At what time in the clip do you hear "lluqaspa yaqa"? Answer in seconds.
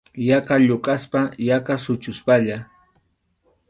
0.67-1.73